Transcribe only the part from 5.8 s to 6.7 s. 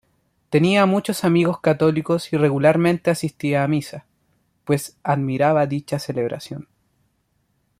celebración.